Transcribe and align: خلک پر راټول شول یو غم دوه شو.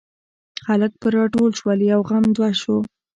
خلک 0.65 0.91
پر 1.01 1.11
راټول 1.19 1.51
شول 1.59 1.79
یو 1.91 2.01
غم 2.09 2.25
دوه 2.35 2.49
شو. 2.61 2.77